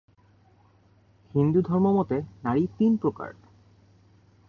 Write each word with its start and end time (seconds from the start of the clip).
হিন্দু 1.31 1.59
ধর্ম 1.61 1.85
মতে 1.97 2.17
নারী 2.43 2.63
তিন 2.77 2.91
প্রকার। 2.97 3.31